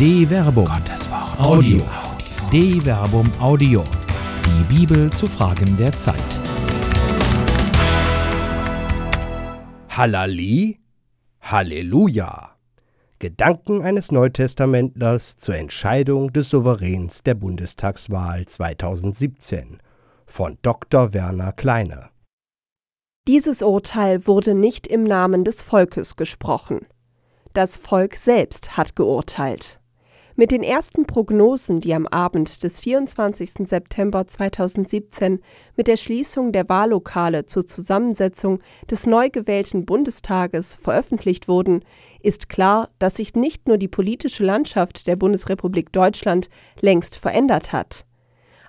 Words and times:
De 0.00 0.24
Verbum. 0.24 0.64
Gottes 0.64 1.10
Wort. 1.10 1.38
Audio. 1.38 1.82
De 2.50 2.80
Verbum 2.80 3.30
Audio. 3.38 3.84
Die 4.46 4.64
Bibel 4.74 5.12
zu 5.12 5.26
Fragen 5.26 5.76
der 5.76 5.92
Zeit. 5.92 6.16
Hallali, 9.90 10.80
Halleluja. 11.42 12.56
Gedanken 13.18 13.82
eines 13.82 14.10
Neutestamentlers 14.10 15.36
zur 15.36 15.56
Entscheidung 15.56 16.32
des 16.32 16.48
Souveräns 16.48 17.22
der 17.22 17.34
Bundestagswahl 17.34 18.46
2017 18.46 19.82
von 20.24 20.56
Dr. 20.62 21.12
Werner 21.12 21.52
Kleine. 21.52 22.08
Dieses 23.28 23.60
Urteil 23.60 24.26
wurde 24.26 24.54
nicht 24.54 24.86
im 24.86 25.04
Namen 25.04 25.44
des 25.44 25.60
Volkes 25.60 26.16
gesprochen. 26.16 26.86
Das 27.52 27.76
Volk 27.76 28.16
selbst 28.16 28.78
hat 28.78 28.96
geurteilt. 28.96 29.79
Mit 30.36 30.52
den 30.52 30.62
ersten 30.62 31.06
Prognosen, 31.06 31.80
die 31.80 31.92
am 31.92 32.06
Abend 32.06 32.62
des 32.62 32.80
24. 32.80 33.68
September 33.68 34.26
2017 34.26 35.40
mit 35.76 35.88
der 35.88 35.96
Schließung 35.96 36.52
der 36.52 36.68
Wahllokale 36.68 37.46
zur 37.46 37.66
Zusammensetzung 37.66 38.60
des 38.88 39.06
neu 39.06 39.28
gewählten 39.28 39.84
Bundestages 39.84 40.76
veröffentlicht 40.76 41.48
wurden, 41.48 41.84
ist 42.22 42.48
klar, 42.48 42.90
dass 42.98 43.16
sich 43.16 43.34
nicht 43.34 43.66
nur 43.66 43.76
die 43.76 43.88
politische 43.88 44.44
Landschaft 44.44 45.06
der 45.08 45.16
Bundesrepublik 45.16 45.92
Deutschland 45.92 46.48
längst 46.80 47.16
verändert 47.16 47.72
hat. 47.72 48.06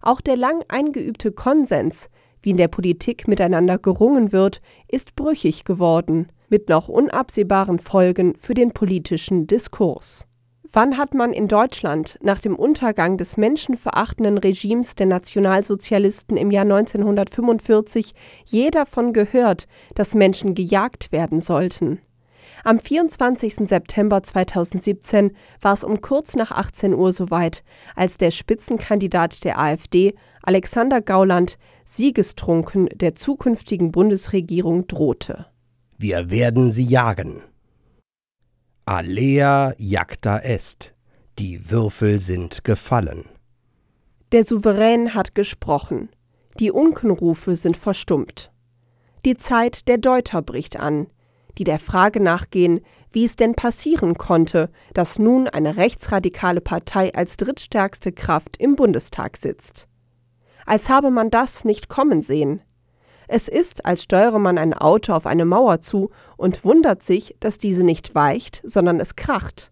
Auch 0.02 0.20
der 0.20 0.38
lang 0.38 0.64
eingeübte 0.68 1.32
Konsens, 1.32 2.10
wie 2.42 2.50
in 2.50 2.58
der 2.58 2.70
Politik 2.70 3.28
miteinander 3.28 3.78
gerungen 3.78 4.32
wird, 4.32 4.62
ist 4.88 5.16
brüchig 5.16 5.64
geworden, 5.64 6.32
mit 6.50 6.70
noch 6.70 6.90
unabsehbaren 6.90 7.78
Folgen 7.78 8.36
für 8.36 8.56
den 8.56 8.72
politischen 8.72 9.46
Diskurs. 9.46 10.26
Wann 10.74 10.98
hat 10.98 11.14
man 11.14 11.34
in 11.34 11.50
Deutschland 11.50 12.18
nach 12.22 12.40
dem 12.40 12.56
Untergang 12.56 13.18
des 13.18 13.36
menschenverachtenden 13.36 14.38
Regimes 14.38 14.96
der 14.96 15.06
Nationalsozialisten 15.06 16.38
im 16.38 16.50
Jahr 16.50 16.64
1945 16.64 18.14
je 18.46 18.72
davon 18.72 19.12
gehört, 19.12 19.68
dass 19.96 20.16
Menschen 20.16 20.56
gejagt 20.56 21.12
werden 21.12 21.42
sollten? 21.42 22.00
Am 22.64 22.80
24. 22.80 23.68
September 23.68 24.24
2017 24.24 25.36
war 25.62 25.74
es 25.74 25.84
um 25.84 26.00
kurz 26.00 26.38
nach 26.38 26.52
18 26.52 26.94
Uhr 26.94 27.12
soweit, 27.12 27.64
als 27.98 28.16
der 28.16 28.32
Spitzenkandidat 28.32 29.44
der 29.44 29.60
AfD, 29.60 30.14
Alexander 30.42 31.02
Gauland, 31.02 31.58
siegestrunken 31.84 32.88
der 32.94 33.14
zukünftigen 33.14 33.92
Bundesregierung 33.92 34.88
drohte. 34.88 35.48
Wir 35.98 36.30
werden 36.30 36.72
sie 36.72 36.86
jagen. 36.86 37.42
Alea 38.86 39.74
jacta 39.78 40.40
est. 40.40 40.94
Die 41.38 41.70
Würfel 41.70 42.20
sind 42.20 42.64
gefallen. 42.64 43.26
Der 44.32 44.44
Souverän 44.44 45.14
hat 45.14 45.36
gesprochen. 45.36 46.10
Die 46.60 46.72
Unkenrufe 46.72 47.56
sind 47.56 47.78
verstummt. 47.78 48.52
Die 49.24 49.38
Zeit 49.38 49.88
der 49.88 50.00
Deuter 50.00 50.42
bricht 50.42 50.80
an, 50.80 51.08
die 51.60 51.64
der 51.64 51.78
Frage 51.78 52.20
nachgehen, 52.20 52.82
wie 53.12 53.24
es 53.24 53.36
denn 53.36 53.54
passieren 53.54 54.18
konnte, 54.18 54.72
dass 54.96 55.20
nun 55.20 55.48
eine 55.48 55.78
rechtsradikale 55.78 56.62
Partei 56.62 57.14
als 57.14 57.38
drittstärkste 57.38 58.12
Kraft 58.12 58.58
im 58.58 58.76
Bundestag 58.76 59.38
sitzt. 59.38 59.88
Als 60.66 60.90
habe 60.90 61.12
man 61.12 61.30
das 61.30 61.66
nicht 61.66 61.88
kommen 61.88 62.24
sehen. 62.24 62.62
Es 63.34 63.48
ist, 63.48 63.86
als 63.86 64.04
steuere 64.04 64.40
man 64.40 64.58
ein 64.58 64.74
Auto 64.74 65.14
auf 65.14 65.26
eine 65.26 65.46
Mauer 65.46 65.80
zu 65.80 66.10
und 66.36 66.66
wundert 66.66 67.02
sich, 67.02 67.38
dass 67.40 67.58
diese 67.58 67.82
nicht 67.82 68.14
weicht, 68.14 68.62
sondern 68.66 69.00
es 69.00 69.16
kracht. 69.16 69.72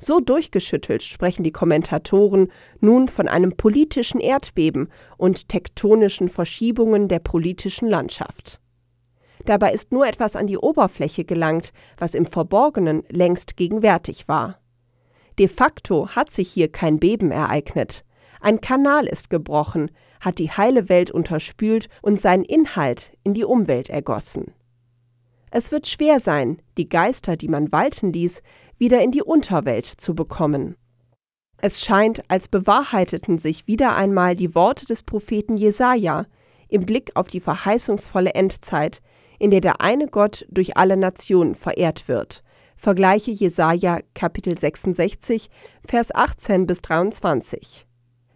So 0.00 0.18
durchgeschüttelt 0.18 1.04
sprechen 1.04 1.44
die 1.44 1.52
Kommentatoren 1.52 2.50
nun 2.80 3.06
von 3.06 3.28
einem 3.28 3.56
politischen 3.56 4.18
Erdbeben 4.18 4.88
und 5.16 5.48
tektonischen 5.48 6.28
Verschiebungen 6.28 7.06
der 7.06 7.20
politischen 7.20 7.86
Landschaft. 7.86 8.58
Dabei 9.44 9.72
ist 9.72 9.92
nur 9.92 10.04
etwas 10.04 10.34
an 10.34 10.48
die 10.48 10.58
Oberfläche 10.58 11.24
gelangt, 11.24 11.72
was 11.98 12.16
im 12.16 12.26
Verborgenen 12.26 13.04
längst 13.10 13.56
gegenwärtig 13.56 14.26
war. 14.26 14.58
De 15.38 15.46
facto 15.46 16.08
hat 16.08 16.32
sich 16.32 16.50
hier 16.50 16.72
kein 16.72 16.98
Beben 16.98 17.30
ereignet. 17.30 18.04
Ein 18.40 18.60
Kanal 18.60 19.06
ist 19.06 19.30
gebrochen, 19.30 19.92
hat 20.20 20.38
die 20.38 20.50
heile 20.50 20.88
Welt 20.88 21.10
unterspült 21.10 21.88
und 22.02 22.20
seinen 22.20 22.44
Inhalt 22.44 23.12
in 23.24 23.34
die 23.34 23.44
Umwelt 23.44 23.90
ergossen. 23.90 24.54
Es 25.50 25.72
wird 25.72 25.86
schwer 25.86 26.20
sein, 26.20 26.60
die 26.76 26.88
Geister, 26.88 27.36
die 27.36 27.48
man 27.48 27.72
walten 27.72 28.12
ließ, 28.12 28.42
wieder 28.76 29.02
in 29.02 29.10
die 29.10 29.22
Unterwelt 29.22 29.86
zu 29.86 30.14
bekommen. 30.14 30.76
Es 31.60 31.80
scheint, 31.82 32.22
als 32.28 32.48
bewahrheiteten 32.48 33.38
sich 33.38 33.66
wieder 33.66 33.96
einmal 33.96 34.36
die 34.36 34.54
Worte 34.54 34.86
des 34.86 35.02
Propheten 35.02 35.56
Jesaja 35.56 36.26
im 36.68 36.84
Blick 36.84 37.12
auf 37.16 37.28
die 37.28 37.40
verheißungsvolle 37.40 38.34
Endzeit, 38.34 39.00
in 39.38 39.50
der 39.50 39.60
der 39.60 39.80
eine 39.80 40.06
Gott 40.06 40.46
durch 40.50 40.76
alle 40.76 40.96
Nationen 40.96 41.54
verehrt 41.54 42.06
wird. 42.06 42.44
Vergleiche 42.76 43.32
Jesaja 43.32 44.00
Kapitel 44.14 44.56
66, 44.56 45.50
Vers 45.84 46.14
18 46.14 46.66
bis 46.66 46.80
23. 46.82 47.87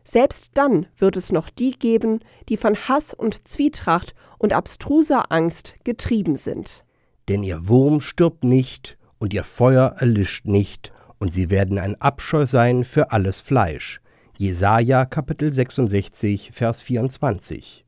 Selbst 0.04 0.52
dann 0.54 0.86
wird 0.98 1.16
es 1.16 1.32
noch 1.32 1.48
die 1.48 1.72
geben, 1.72 2.20
die 2.48 2.56
von 2.56 2.76
Hass 2.76 3.14
und 3.14 3.46
Zwietracht 3.46 4.14
und 4.38 4.52
abstruser 4.52 5.30
Angst 5.30 5.74
getrieben 5.84 6.36
sind. 6.36 6.84
Denn 7.28 7.42
ihr 7.42 7.68
Wurm 7.68 8.00
stirbt 8.00 8.44
nicht 8.44 8.98
und 9.18 9.32
ihr 9.32 9.44
Feuer 9.44 9.94
erlischt 9.98 10.46
nicht, 10.46 10.92
und 11.18 11.32
sie 11.32 11.50
werden 11.50 11.78
ein 11.78 12.00
Abscheu 12.00 12.46
sein 12.46 12.82
für 12.82 13.12
alles 13.12 13.40
Fleisch. 13.40 14.00
Jesaja 14.36 15.04
Kapitel 15.04 15.52
66, 15.52 16.50
Vers 16.52 16.82
24. 16.82 17.84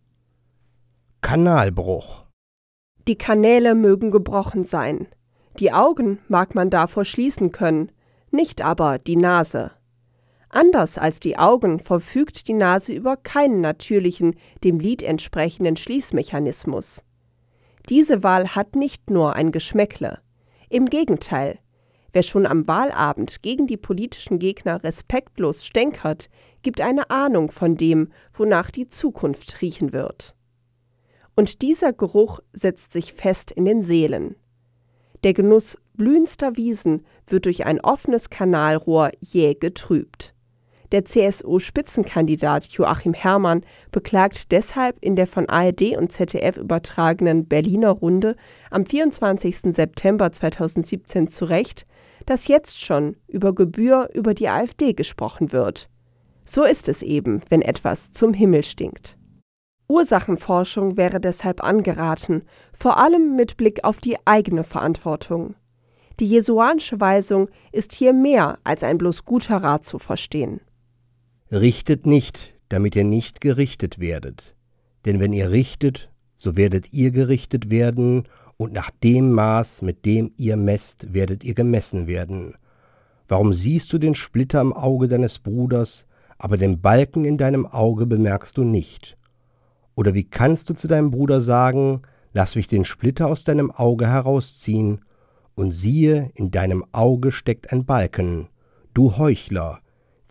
Kanalbruch. 1.21 2.27
Die 3.09 3.17
Kanäle 3.19 3.75
mögen 3.75 4.13
gebrochen 4.13 4.65
sein. 4.65 5.09
Die 5.59 5.73
Augen 5.73 6.21
mag 6.29 6.55
man 6.55 6.71
davor 6.71 7.05
schließen 7.05 7.51
können, 7.51 7.91
nicht 8.31 8.63
aber 8.63 8.99
die 8.99 9.17
Nase. 9.17 9.73
Anders 10.55 10.99
als 10.99 11.19
die 11.19 11.37
Augen 11.37 11.81
verfügt 11.81 12.47
die 12.47 12.53
Nase 12.53 12.93
über 12.93 13.17
keinen 13.17 13.61
natürlichen, 13.61 14.37
dem 14.63 14.79
Lied 14.79 15.03
entsprechenden 15.03 15.77
Schließmechanismus. 15.77 17.03
Diese 17.89 18.23
Wahl 18.23 18.55
hat 18.55 18.77
nicht 18.77 19.11
nur 19.11 19.35
ein 19.35 19.51
Geschmäckle. 19.51 20.21
Im 20.69 20.87
Gegenteil, 20.87 21.59
wer 22.13 22.23
schon 22.23 22.47
am 22.47 22.69
Wahlabend 22.69 23.43
gegen 23.43 23.67
die 23.67 23.77
politischen 23.77 24.39
Gegner 24.39 24.85
respektlos 24.85 25.67
stänkert, 25.67 26.31
gibt 26.63 26.81
eine 26.81 27.11
Ahnung 27.11 27.51
von 27.51 27.77
dem, 27.77 28.13
wonach 28.33 28.71
die 28.71 28.87
Zukunft 28.87 29.61
riechen 29.61 29.93
wird. 29.93 30.37
Und 31.35 31.63
dieser 31.63 31.93
Geruch 31.93 32.39
setzt 32.53 32.93
sich 32.93 33.13
fest 33.13 33.51
in 33.51 33.65
den 33.65 33.83
Seelen. 33.83 34.37
Der 35.25 35.35
Genuss 35.35 35.79
blühendster 35.95 36.55
Wiesen 36.55 37.05
wird 37.27 37.47
durch 37.47 37.67
ein 37.67 37.81
offenes 37.81 38.31
Kanalrohr 38.31 39.11
jäh 39.19 39.55
getrübt. 39.55 40.34
Der 40.95 41.05
CSU-Spitzenkandidat 41.05 42.67
Joachim 42.67 43.15
Herrmann 43.15 43.63
beklagt 43.91 44.53
deshalb 44.53 44.97
in 45.01 45.17
der 45.17 45.27
von 45.27 45.49
ARD 45.49 45.97
und 45.97 46.13
ZDF 46.13 46.57
übertragenen 46.57 47.49
Berliner 47.49 47.91
Runde 47.91 48.37
am 48.71 48.87
24. 48.87 49.75
September 49.75 50.31
2017 50.31 51.27
zu 51.27 51.47
Recht, 51.47 51.85
dass 52.27 52.47
jetzt 52.47 52.81
schon 52.81 53.17
über 53.27 53.57
Gebühr 53.57 54.09
über 54.15 54.35
die 54.35 54.49
AfD 54.49 54.93
gesprochen 54.93 55.51
wird. 55.51 55.89
So 56.45 56.63
ist 56.63 56.89
es 56.89 57.03
eben, 57.03 57.43
wenn 57.49 57.63
etwas 57.63 58.13
zum 58.13 58.33
Himmel 58.33 58.63
stinkt. 58.63 59.17
Ursachenforschung 59.89 60.97
wäre 60.97 61.19
deshalb 61.19 61.65
angeraten, 61.65 62.45
vor 62.73 62.99
allem 62.99 63.35
mit 63.35 63.57
Blick 63.57 63.83
auf 63.83 63.99
die 63.99 64.17
eigene 64.27 64.63
Verantwortung. 64.63 65.57
Die 66.21 66.27
jesuanische 66.27 67.01
Weisung 67.01 67.49
ist 67.73 67.91
hier 67.91 68.13
mehr 68.13 68.59
als 68.63 68.85
ein 68.85 68.97
bloß 68.97 69.25
guter 69.25 69.57
Rat 69.57 69.83
zu 69.83 69.99
verstehen. 69.99 70.61
Richtet 71.55 72.05
nicht, 72.05 72.53
damit 72.69 72.97
ihr 72.97 73.05
nicht 73.05 73.41
gerichtet 73.41 74.01
werdet. 74.01 74.57
Denn 75.05 75.21
wenn 75.21 75.33
ihr 75.33 75.53
richtet, 75.53 76.11
so 76.37 76.57
werdet 76.57 76.93
ihr 76.93 77.13
gerichtet 77.13 77.71
werden, 77.71 78.25
und 78.57 78.73
nach 78.73 78.91
dem 78.91 79.31
Maß, 79.31 79.83
mit 79.83 80.05
dem 80.05 80.33
ihr 80.37 80.57
messt, 80.57 81.15
werdet 81.15 81.45
ihr 81.45 81.55
gemessen 81.55 82.09
werden. 82.09 82.57
Warum 83.29 83.55
siehst 83.55 83.93
du 83.93 83.99
den 83.99 84.17
Splitter 84.17 84.61
im 84.61 84.73
Auge 84.73 85.07
deines 85.07 85.39
Bruders, 85.39 86.07
aber 86.39 86.57
den 86.57 86.81
Balken 86.81 87.25
in 87.25 87.39
deinem 87.39 87.67
Auge 87.67 88.07
bemerkst 88.07 88.57
du 88.57 88.65
nicht? 88.65 89.17
Oder 89.95 90.13
wie 90.13 90.25
kannst 90.25 90.71
du 90.71 90.75
zu 90.75 90.89
deinem 90.89 91.13
Bruder 91.13 91.41
sagen, 91.41 92.03
lass 92.33 92.57
mich 92.57 92.67
den 92.67 92.85
Splitter 92.85 93.29
aus 93.29 93.45
deinem 93.45 93.71
Auge 93.71 94.09
herausziehen, 94.09 95.05
und 95.55 95.71
siehe, 95.71 96.33
in 96.35 96.51
deinem 96.51 96.85
Auge 96.91 97.31
steckt 97.31 97.71
ein 97.71 97.85
Balken, 97.85 98.49
du 98.93 99.17
Heuchler, 99.19 99.79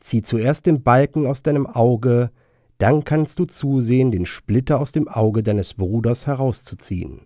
Zieh 0.03 0.21
zuerst 0.21 0.65
den 0.65 0.83
Balken 0.83 1.25
aus 1.25 1.44
deinem 1.44 1.65
Auge, 1.65 2.29
dann 2.77 3.05
kannst 3.05 3.39
du 3.39 3.45
zusehen, 3.45 4.11
den 4.11 4.25
Splitter 4.25 4.81
aus 4.81 4.91
dem 4.91 5.07
Auge 5.07 5.44
deines 5.44 5.75
Bruders 5.75 6.27
herauszuziehen. 6.27 7.21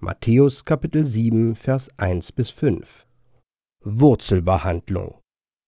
Matthäus 0.00 0.64
Kapitel 0.64 1.04
7, 1.04 1.54
Vers 1.54 1.90
1 1.98 2.32
bis 2.32 2.50
5 2.50 3.06
Wurzelbehandlung 3.84 5.14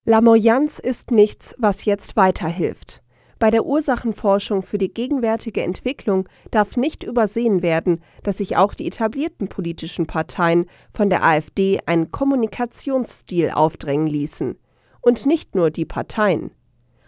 Lamoyanz 0.03 0.77
ist 0.77 1.11
nichts, 1.11 1.55
was 1.57 1.85
jetzt 1.85 2.17
weiterhilft. 2.17 3.01
Bei 3.39 3.49
der 3.49 3.65
Ursachenforschung 3.65 4.61
für 4.61 4.77
die 4.77 4.93
gegenwärtige 4.93 5.63
Entwicklung 5.63 6.27
darf 6.51 6.75
nicht 6.75 7.03
übersehen 7.03 7.61
werden, 7.61 8.01
dass 8.23 8.37
sich 8.37 8.57
auch 8.57 8.73
die 8.73 8.87
etablierten 8.87 9.47
politischen 9.47 10.05
Parteien 10.05 10.65
von 10.93 11.09
der 11.09 11.23
AfD 11.23 11.79
einen 11.85 12.11
Kommunikationsstil 12.11 13.51
aufdrängen 13.51 14.07
ließen. 14.07 14.57
Und 15.05 15.25
nicht 15.25 15.55
nur 15.55 15.71
die 15.71 15.85
Parteien. 15.85 16.51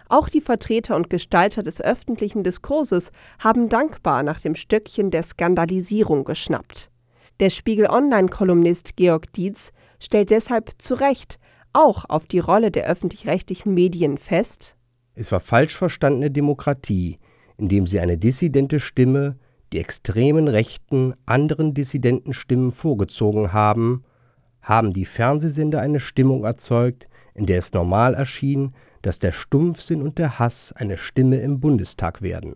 Auch 0.07 0.29
die 0.29 0.39
Vertreter 0.39 0.95
und 0.95 1.09
Gestalter 1.09 1.63
des 1.63 1.81
öffentlichen 1.81 2.43
Diskurses 2.43 3.11
haben 3.39 3.67
dankbar 3.67 4.23
nach 4.23 4.39
dem 4.39 4.55
Stöckchen 4.55 5.11
der 5.11 5.23
Skandalisierung 5.23 6.23
geschnappt. 6.23 6.89
Der 7.41 7.49
Spiegel 7.49 7.87
Online-Kolumnist 7.87 8.95
Georg 8.95 9.33
Dietz 9.33 9.71
stellt 9.99 10.29
deshalb 10.29 10.71
zu 10.77 10.93
Recht 10.93 11.39
auch 11.73 12.05
auf 12.07 12.25
die 12.25 12.39
Rolle 12.39 12.71
der 12.71 12.85
öffentlich-rechtlichen 12.85 13.73
Medien 13.73 14.17
fest 14.17 14.77
es 15.19 15.31
war 15.31 15.39
falsch 15.39 15.75
verstandene 15.75 16.29
Demokratie, 16.29 17.17
indem 17.57 17.87
sie 17.87 17.99
eine 17.99 18.19
dissidente 18.19 18.79
Stimme, 18.79 19.35
die 19.73 19.79
extremen 19.79 20.47
Rechten 20.47 21.15
anderen 21.25 21.73
Dissidentenstimmen 21.73 22.71
vorgezogen 22.71 23.51
haben, 23.51 24.03
haben 24.61 24.93
die 24.93 25.05
Fernsehsender 25.05 25.81
eine 25.81 25.99
Stimmung 25.99 26.43
erzeugt, 26.43 27.07
in 27.37 27.45
der 27.45 27.59
es 27.59 27.71
normal 27.71 28.13
erschien, 28.13 28.75
dass 29.01 29.19
der 29.19 29.31
Stumpfsinn 29.31 30.01
und 30.01 30.17
der 30.17 30.37
Hass 30.39 30.73
eine 30.73 30.97
Stimme 30.97 31.37
im 31.37 31.61
Bundestag 31.61 32.21
werden. 32.21 32.55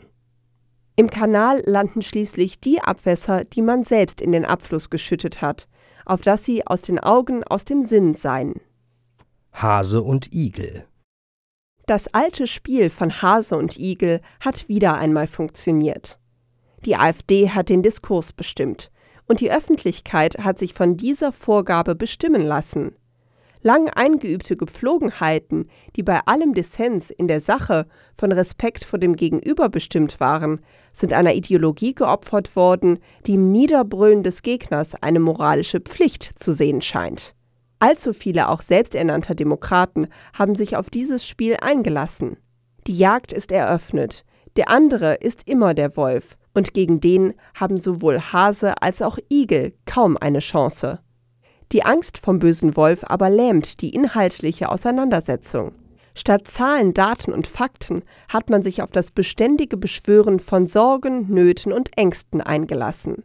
Im 0.98 1.10
Kanal 1.10 1.63
landen 1.66 2.01
schließlich 2.01 2.60
die 2.60 2.81
Abwässer, 2.81 3.45
die 3.45 3.62
man 3.62 3.86
selbst 3.86 4.19
in 4.19 4.33
den 4.33 4.44
Abfluss 4.44 4.89
geschüttet 4.89 5.42
hat, 5.42 5.69
auf 6.06 6.19
dass 6.19 6.44
sie 6.44 6.68
aus 6.68 6.81
den 6.81 7.00
Augen, 7.00 7.45
aus 7.45 7.63
dem 7.63 7.83
Sinn 7.83 8.13
seien. 8.13 8.56
Hase 9.54 10.01
und 10.01 10.33
Igel 10.33 10.86
das 11.92 12.13
alte 12.13 12.48
Spiel 12.48 12.89
von 12.89 13.22
Hase 13.22 13.57
und 13.57 13.78
Igel 13.78 14.22
hat 14.39 14.69
wieder 14.69 14.98
einmal 14.98 15.28
funktioniert. 15.28 16.19
Die 16.86 16.95
AfD 16.95 17.50
hat 17.50 17.68
den 17.68 17.83
Diskurs 17.83 18.31
bestimmt 18.31 18.92
und 19.28 19.42
die 19.42 19.51
Öffentlichkeit 19.51 20.38
hat 20.38 20.57
sich 20.57 20.74
von 20.74 20.95
dieser 20.95 21.33
Vorgabe 21.33 21.95
bestimmen 21.95 22.44
lassen. 22.44 22.95
Lang 23.63 23.90
eingeübte 23.90 24.58
Gepflogenheiten, 24.58 25.69
die 25.96 26.02
bei 26.02 26.22
allem 26.25 26.56
Dissens 26.56 27.12
in 27.12 27.28
der 27.28 27.42
Sache 27.42 27.86
von 28.18 28.31
Respekt 28.31 28.84
vor 28.84 28.98
dem 28.98 29.16
Gegenüber 29.16 29.69
bestimmt 29.69 30.19
waren, 30.19 30.62
sind 30.94 31.13
einer 31.13 31.36
Ideologie 31.36 31.94
geopfert 31.94 32.56
worden, 32.56 33.00
die 33.28 33.36
im 33.36 33.52
Niederbrüllen 33.52 34.24
des 34.24 34.42
Gegners 34.42 34.96
eine 34.96 35.19
moralische 35.19 35.80
Pflicht 35.80 36.24
zu 36.24 36.54
sehen 36.54 36.81
scheint. 36.81 37.36
Allzu 37.78 38.13
viele 38.13 38.50
auch 38.50 38.62
selbsternannter 38.62 39.36
Demokraten 39.36 40.07
haben 40.34 40.56
sich 40.56 40.75
auf 40.75 40.90
dieses 40.90 41.25
Spiel 41.28 41.57
eingelassen. 41.62 42.38
Die 42.88 42.98
Jagd 42.98 43.31
ist 43.31 43.52
eröffnet, 43.52 44.24
der 44.56 44.69
andere 44.69 45.16
ist 45.16 45.48
immer 45.48 45.74
der 45.74 45.96
Wolf, 45.98 46.36
und 46.54 46.74
gegen 46.74 47.00
den 47.00 47.34
haben 47.56 47.78
sowohl 47.78 48.19
Hase 48.19 48.81
als 48.81 49.02
auch 49.02 49.18
Igel 49.31 49.74
kaum 49.86 50.18
eine 50.18 50.40
Chance. 50.40 51.00
Die 51.71 51.83
Angst 51.83 52.18
vom 52.18 52.39
bösen 52.39 52.75
Wolf 52.75 53.03
aber 53.03 53.29
lähmt 53.29 53.81
die 53.81 53.94
inhaltliche 53.94 54.69
Auseinandersetzung. 54.69 55.73
Statt 56.13 56.47
Zahlen, 56.47 56.94
Daten 56.94 57.31
und 57.31 57.47
Fakten 57.47 58.03
hat 58.27 58.50
man 58.50 58.63
sich 58.63 58.81
auf 58.81 58.91
das 58.91 59.12
beständige 59.12 59.77
Beschwören 59.77 60.39
von 60.39 60.68
Sorgen, 60.68 61.29
Nöten 61.29 61.71
und 61.71 61.97
Ängsten 61.97 62.41
eingelassen 62.41 63.23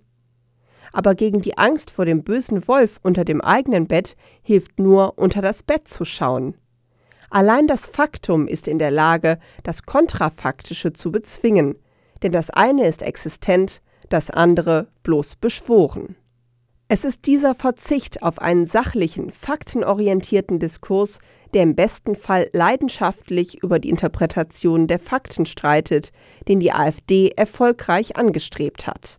aber 0.97 1.15
gegen 1.15 1.43
die 1.43 1.59
Angst 1.59 1.91
vor 1.91 2.07
dem 2.07 2.23
bösen 2.23 2.67
Wolf 2.69 3.01
unter 3.03 3.27
dem 3.27 3.43
eigenen 3.43 3.87
Bett 3.87 4.17
hilft 4.41 4.79
nur, 4.79 5.19
unter 5.19 5.43
das 5.43 5.63
Bett 5.63 5.87
zu 5.87 6.07
schauen. 6.07 6.55
Allein 7.29 7.67
das 7.67 7.87
Faktum 7.87 8.49
ist 8.49 8.67
in 8.67 8.79
der 8.79 8.91
Lage, 8.91 9.39
das 9.63 9.83
Kontrafaktische 9.83 10.95
zu 10.95 11.13
bezwingen, 11.13 11.77
denn 12.23 12.33
das 12.33 12.49
eine 12.49 12.87
ist 12.87 13.03
existent, 13.03 13.83
das 14.09 14.31
andere 14.31 14.89
bloß 15.03 15.37
beschworen. 15.37 16.17
Es 16.89 17.05
ist 17.05 17.27
dieser 17.27 17.57
Verzicht 17.57 18.23
auf 18.23 18.39
einen 18.39 18.65
sachlichen, 18.65 19.33
faktenorientierten 19.33 20.61
Diskurs, 20.61 21.19
der 21.53 21.65
im 21.65 21.75
besten 21.75 22.15
Fall 22.15 22.49
leidenschaftlich 22.53 23.61
über 23.61 23.81
die 23.81 23.89
Interpretation 23.91 24.87
der 24.87 25.01
Fakten 25.01 25.47
streitet, 25.47 26.13
den 26.47 26.61
die 26.61 26.73
AfD 26.73 27.31
erfolgreich 27.31 28.17
angestrebt 28.17 28.87
hat. 28.87 29.19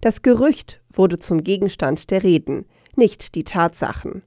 Das 0.00 0.22
Gerücht 0.22 0.82
wurde 0.92 1.18
zum 1.18 1.44
Gegenstand 1.44 2.10
der 2.10 2.24
Reden, 2.24 2.66
nicht 2.96 3.36
die 3.36 3.44
Tatsachen. 3.44 4.24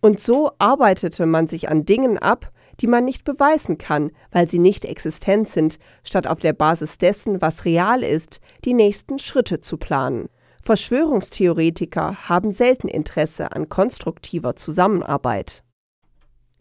Und 0.00 0.20
so 0.20 0.52
arbeitete 0.58 1.26
man 1.26 1.48
sich 1.48 1.68
an 1.68 1.86
Dingen 1.86 2.18
ab, 2.18 2.52
die 2.80 2.86
man 2.86 3.04
nicht 3.04 3.24
beweisen 3.24 3.78
kann, 3.78 4.12
weil 4.30 4.48
sie 4.48 4.60
nicht 4.60 4.84
existent 4.84 5.48
sind, 5.48 5.80
statt 6.04 6.28
auf 6.28 6.38
der 6.38 6.52
Basis 6.52 6.98
dessen, 6.98 7.40
was 7.40 7.64
real 7.64 8.04
ist, 8.04 8.40
die 8.64 8.74
nächsten 8.74 9.18
Schritte 9.18 9.60
zu 9.60 9.76
planen. 9.76 10.28
Verschwörungstheoretiker 10.62 12.28
haben 12.28 12.52
selten 12.52 12.88
Interesse 12.88 13.52
an 13.52 13.68
konstruktiver 13.68 14.56
Zusammenarbeit. 14.56 15.64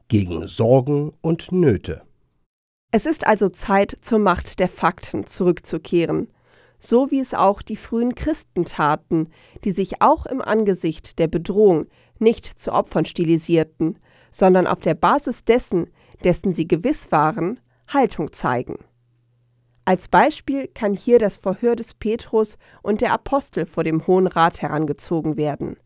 Gegen 0.07 0.47
Sorgen 0.47 1.13
und 1.21 1.51
Nöte. 1.51 2.01
Es 2.91 3.05
ist 3.05 3.25
also 3.25 3.47
Zeit, 3.49 3.95
zur 4.01 4.19
Macht 4.19 4.59
der 4.59 4.67
Fakten 4.67 5.25
zurückzukehren 5.25 6.27
so 6.81 7.11
wie 7.11 7.19
es 7.19 7.33
auch 7.33 7.61
die 7.61 7.75
frühen 7.75 8.15
Christen 8.15 8.65
taten, 8.65 9.29
die 9.63 9.71
sich 9.71 10.01
auch 10.01 10.25
im 10.25 10.41
Angesicht 10.41 11.19
der 11.19 11.27
Bedrohung 11.27 11.85
nicht 12.19 12.45
zu 12.59 12.73
Opfern 12.73 13.05
stilisierten, 13.05 13.99
sondern 14.31 14.67
auf 14.67 14.79
der 14.79 14.95
Basis 14.95 15.45
dessen, 15.45 15.89
dessen 16.23 16.53
sie 16.53 16.67
gewiss 16.67 17.11
waren, 17.11 17.59
Haltung 17.87 18.33
zeigen. 18.33 18.77
Als 19.83 20.07
Beispiel 20.07 20.67
kann 20.67 20.93
hier 20.93 21.17
das 21.17 21.37
Verhör 21.37 21.75
des 21.75 21.93
Petrus 21.93 22.57
und 22.83 23.01
der 23.01 23.13
Apostel 23.13 23.65
vor 23.65 23.83
dem 23.83 24.05
Hohen 24.05 24.27
Rat 24.27 24.61
herangezogen 24.61 25.37
werden. 25.37 25.77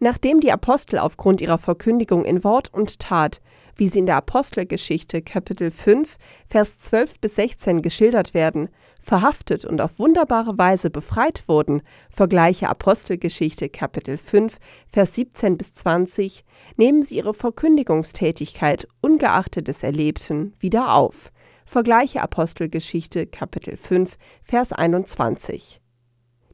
Nachdem 0.00 0.40
die 0.40 0.52
Apostel 0.52 0.98
aufgrund 0.98 1.40
ihrer 1.40 1.58
Verkündigung 1.58 2.26
in 2.26 2.44
Wort 2.44 2.72
und 2.72 2.98
Tat, 2.98 3.40
wie 3.76 3.88
sie 3.88 4.00
in 4.00 4.06
der 4.06 4.16
Apostelgeschichte 4.16 5.22
Kapitel 5.22 5.70
5, 5.70 6.16
Vers 6.48 6.76
12 6.78 7.20
bis 7.20 7.36
16 7.36 7.80
geschildert 7.80 8.34
werden, 8.34 8.68
verhaftet 9.00 9.64
und 9.64 9.80
auf 9.80 9.98
wunderbare 9.98 10.58
Weise 10.58 10.90
befreit 10.90 11.44
wurden, 11.46 11.82
vergleiche 12.10 12.68
Apostelgeschichte 12.68 13.68
Kapitel 13.70 14.18
5, 14.18 14.58
Vers 14.92 15.14
17 15.14 15.56
bis 15.56 15.72
20, 15.72 16.44
nehmen 16.76 17.02
sie 17.02 17.16
ihre 17.16 17.34
Verkündigungstätigkeit 17.34 18.88
ungeachtet 19.00 19.68
des 19.68 19.82
Erlebten 19.82 20.54
wieder 20.58 20.94
auf. 20.94 21.30
Vergleiche 21.68 22.22
Apostelgeschichte 22.22 23.26
Kapitel 23.26 23.76
5, 23.76 24.16
Vers 24.44 24.72
21. 24.72 25.80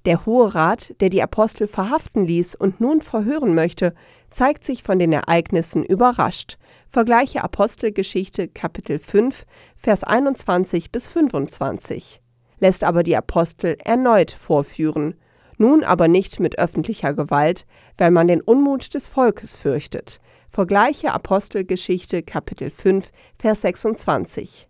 Der 0.06 0.24
Hohe 0.24 0.54
Rat, 0.54 0.94
der 1.00 1.10
die 1.10 1.22
Apostel 1.22 1.68
verhaften 1.68 2.24
ließ 2.24 2.54
und 2.54 2.80
nun 2.80 3.02
verhören 3.02 3.54
möchte, 3.54 3.94
zeigt 4.30 4.64
sich 4.64 4.82
von 4.82 4.98
den 4.98 5.12
Ereignissen 5.12 5.84
überrascht. 5.84 6.56
Vergleiche 6.88 7.44
Apostelgeschichte 7.44 8.48
Kapitel 8.48 8.98
5, 8.98 9.44
Vers 9.76 10.02
21 10.02 10.90
bis 10.90 11.10
25 11.10 12.22
lässt 12.58 12.84
aber 12.84 13.02
die 13.02 13.16
Apostel 13.16 13.76
erneut 13.84 14.30
vorführen, 14.30 15.16
nun 15.58 15.82
aber 15.84 16.08
nicht 16.08 16.40
mit 16.40 16.58
öffentlicher 16.58 17.12
Gewalt, 17.12 17.66
weil 17.98 18.12
man 18.12 18.28
den 18.28 18.40
Unmut 18.40 18.94
des 18.94 19.08
Volkes 19.08 19.56
fürchtet. 19.56 20.20
Vergleiche 20.48 21.12
Apostelgeschichte 21.12 22.22
Kapitel 22.22 22.70
5, 22.70 23.10
Vers 23.36 23.62
26. 23.62 24.68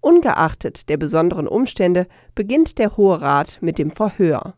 Ungeachtet 0.00 0.88
der 0.88 0.96
besonderen 0.96 1.46
Umstände 1.46 2.06
beginnt 2.34 2.78
der 2.78 2.96
Hohe 2.96 3.20
Rat 3.20 3.58
mit 3.60 3.78
dem 3.78 3.90
Verhör. 3.90 4.54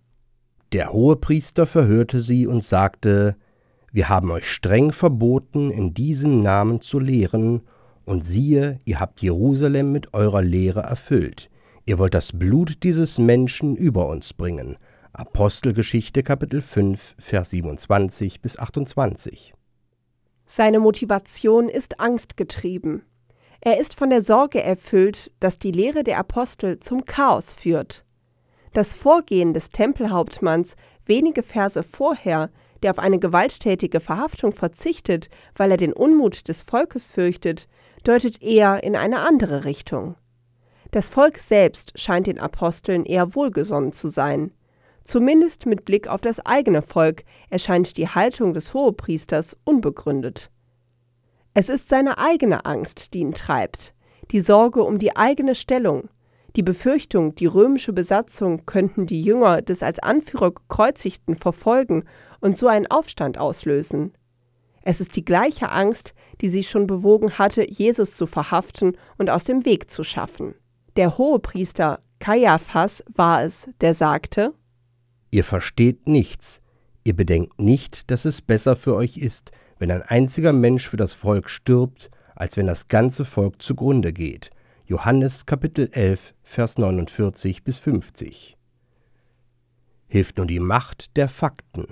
Der 0.72 0.92
Hohepriester 0.92 1.66
verhörte 1.66 2.20
sie 2.20 2.46
und 2.46 2.64
sagte, 2.64 3.36
Wir 3.92 4.08
haben 4.08 4.30
euch 4.30 4.48
streng 4.50 4.92
verboten, 4.92 5.70
in 5.70 5.92
diesem 5.94 6.42
Namen 6.42 6.80
zu 6.80 6.98
lehren, 6.98 7.62
und 8.04 8.24
siehe, 8.24 8.80
ihr 8.84 8.98
habt 8.98 9.22
Jerusalem 9.22 9.92
mit 9.92 10.14
eurer 10.14 10.42
Lehre 10.42 10.80
erfüllt. 10.80 11.50
Ihr 11.84 11.98
wollt 11.98 12.14
das 12.14 12.32
Blut 12.32 12.82
dieses 12.82 13.18
Menschen 13.18 13.76
über 13.76 14.08
uns 14.08 14.34
bringen. 14.34 14.76
Apostelgeschichte 15.12 16.22
Kapitel 16.22 16.62
5, 16.62 17.14
Vers 17.18 17.50
27 17.50 18.40
bis 18.40 18.58
28. 18.58 19.52
Seine 20.46 20.80
Motivation 20.80 21.68
ist 21.68 22.00
angstgetrieben. 22.00 23.02
Er 23.64 23.78
ist 23.78 23.94
von 23.94 24.10
der 24.10 24.22
Sorge 24.22 24.60
erfüllt, 24.60 25.30
dass 25.38 25.60
die 25.60 25.70
Lehre 25.70 26.02
der 26.02 26.18
Apostel 26.18 26.80
zum 26.80 27.04
Chaos 27.04 27.54
führt. 27.54 28.04
Das 28.72 28.92
Vorgehen 28.92 29.54
des 29.54 29.70
Tempelhauptmanns 29.70 30.74
wenige 31.06 31.44
Verse 31.44 31.80
vorher, 31.84 32.50
der 32.82 32.90
auf 32.90 32.98
eine 32.98 33.20
gewalttätige 33.20 34.00
Verhaftung 34.00 34.52
verzichtet, 34.52 35.28
weil 35.54 35.70
er 35.70 35.76
den 35.76 35.92
Unmut 35.92 36.48
des 36.48 36.62
Volkes 36.62 37.06
fürchtet, 37.06 37.68
deutet 38.02 38.42
eher 38.42 38.82
in 38.82 38.96
eine 38.96 39.20
andere 39.20 39.64
Richtung. 39.64 40.16
Das 40.90 41.08
Volk 41.08 41.38
selbst 41.38 41.92
scheint 41.94 42.26
den 42.26 42.40
Aposteln 42.40 43.04
eher 43.04 43.36
wohlgesonnen 43.36 43.92
zu 43.92 44.08
sein. 44.08 44.50
Zumindest 45.04 45.66
mit 45.66 45.84
Blick 45.84 46.08
auf 46.08 46.20
das 46.20 46.44
eigene 46.44 46.82
Volk 46.82 47.22
erscheint 47.48 47.96
die 47.96 48.08
Haltung 48.08 48.54
des 48.54 48.74
Hohepriesters 48.74 49.56
unbegründet. 49.62 50.50
Es 51.54 51.68
ist 51.68 51.88
seine 51.88 52.18
eigene 52.18 52.64
Angst, 52.64 53.12
die 53.14 53.20
ihn 53.20 53.34
treibt, 53.34 53.94
die 54.30 54.40
Sorge 54.40 54.82
um 54.82 54.98
die 54.98 55.16
eigene 55.16 55.54
Stellung, 55.54 56.08
die 56.56 56.62
Befürchtung, 56.62 57.34
die 57.34 57.46
römische 57.46 57.92
Besatzung 57.92 58.66
könnten 58.66 59.06
die 59.06 59.22
Jünger 59.22 59.62
des 59.62 59.82
als 59.82 59.98
Anführer 59.98 60.52
gekreuzigten 60.52 61.36
verfolgen 61.36 62.04
und 62.40 62.58
so 62.58 62.68
einen 62.68 62.86
Aufstand 62.86 63.38
auslösen. 63.38 64.12
Es 64.82 65.00
ist 65.00 65.16
die 65.16 65.24
gleiche 65.24 65.70
Angst, 65.70 66.12
die 66.40 66.48
sie 66.48 66.64
schon 66.64 66.86
bewogen 66.86 67.38
hatte, 67.38 67.70
Jesus 67.70 68.14
zu 68.14 68.26
verhaften 68.26 68.96
und 69.16 69.30
aus 69.30 69.44
dem 69.44 69.64
Weg 69.64 69.90
zu 69.90 70.04
schaffen. 70.04 70.54
Der 70.96 71.16
Hohepriester 71.16 72.00
Kaiaphas 72.18 73.02
war 73.14 73.44
es, 73.44 73.70
der 73.80 73.94
sagte: 73.94 74.52
Ihr 75.30 75.44
versteht 75.44 76.06
nichts. 76.06 76.60
Ihr 77.04 77.16
bedenkt 77.16 77.60
nicht, 77.60 78.10
dass 78.10 78.24
es 78.24 78.42
besser 78.42 78.76
für 78.76 78.94
euch 78.94 79.16
ist, 79.16 79.52
wenn 79.82 79.90
ein 79.90 80.02
einziger 80.02 80.52
Mensch 80.52 80.88
für 80.88 80.96
das 80.96 81.12
Volk 81.12 81.50
stirbt, 81.50 82.08
als 82.36 82.56
wenn 82.56 82.68
das 82.68 82.86
ganze 82.86 83.24
Volk 83.24 83.60
zugrunde 83.60 84.12
geht. 84.12 84.50
Johannes 84.84 85.44
Kapitel 85.44 85.88
11, 85.90 86.34
Vers 86.44 86.78
49 86.78 87.64
bis 87.64 87.80
50. 87.80 88.56
Hilft 90.06 90.38
nun 90.38 90.46
die 90.46 90.60
Macht 90.60 91.16
der 91.16 91.28
Fakten. 91.28 91.88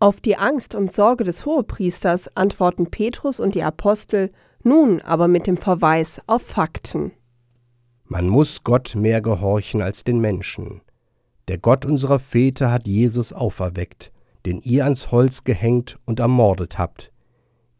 Auf 0.00 0.22
die 0.22 0.38
Angst 0.38 0.74
und 0.74 0.90
Sorge 0.90 1.24
des 1.24 1.44
Hohepriesters 1.44 2.34
antworten 2.34 2.90
Petrus 2.90 3.40
und 3.40 3.54
die 3.54 3.62
Apostel 3.62 4.32
nun 4.62 5.02
aber 5.02 5.28
mit 5.28 5.46
dem 5.46 5.58
Verweis 5.58 6.22
auf 6.26 6.40
Fakten. 6.40 7.12
Man 8.06 8.26
muss 8.26 8.64
Gott 8.64 8.94
mehr 8.94 9.20
gehorchen 9.20 9.82
als 9.82 10.02
den 10.02 10.18
Menschen. 10.18 10.80
Der 11.48 11.58
Gott 11.58 11.84
unserer 11.84 12.20
Väter 12.20 12.72
hat 12.72 12.86
Jesus 12.86 13.34
auferweckt, 13.34 14.12
den 14.46 14.62
ihr 14.62 14.84
ans 14.84 15.10
Holz 15.12 15.44
gehängt 15.44 15.98
und 16.06 16.20
ermordet 16.20 16.78
habt. 16.78 17.12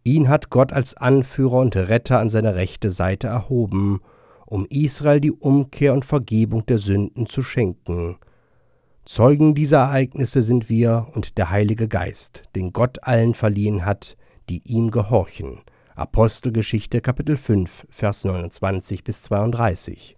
Ihn 0.09 0.31
hat 0.31 0.49
Gott 0.49 0.73
als 0.73 0.97
Anführer 0.97 1.59
und 1.59 1.77
Retter 1.77 2.19
an 2.19 2.31
seine 2.31 2.55
rechte 2.55 2.91
Seite 2.91 3.27
erhoben, 3.27 4.01
um 4.47 4.65
Israel 4.71 5.21
die 5.21 5.33
Umkehr 5.33 5.93
und 5.93 6.07
Vergebung 6.07 6.65
der 6.65 6.79
Sünden 6.79 7.27
zu 7.27 7.43
schenken. 7.43 8.17
Zeugen 9.05 9.55
dieser 9.55 9.81
Ereignisse 9.81 10.43
sind 10.43 10.71
wir 10.71 11.09
und 11.15 11.37
der 11.37 11.51
Heilige 11.51 11.89
Geist, 11.89 12.45
den 12.57 12.73
Gott 12.73 13.03
allen 13.03 13.35
verliehen 13.35 13.85
hat, 13.85 14.17
die 14.49 14.63
ihm 14.65 14.91
gehorchen. 14.91 15.61
Apostelgeschichte 15.95 17.03
Kapitel 17.03 17.37
5, 17.37 17.87
Vers 17.91 18.25
29 18.25 19.05
bis 19.05 19.21
32. 19.25 20.17